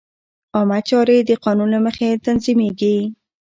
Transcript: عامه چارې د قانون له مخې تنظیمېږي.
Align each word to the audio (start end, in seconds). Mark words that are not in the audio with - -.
عامه 0.55 0.79
چارې 0.89 1.17
د 1.29 1.31
قانون 1.43 1.69
له 1.75 1.79
مخې 1.85 2.07
تنظیمېږي. 2.25 2.97